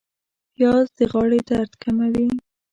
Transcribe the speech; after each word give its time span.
پیاز 0.53 0.87
د 0.97 0.99
غاړې 1.11 1.39
درد 1.49 1.71
کموي 1.83 2.29